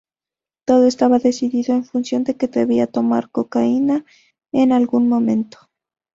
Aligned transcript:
Todo 0.65 0.87
estaba 0.87 1.19
decidido 1.19 1.75
en 1.75 1.85
función 1.85 2.23
de 2.23 2.35
que 2.35 2.47
debía 2.47 2.87
tomar 2.87 3.29
cocaína 3.29 4.03
en 4.51 4.71
algún 4.71 5.07
momento. 5.07 5.59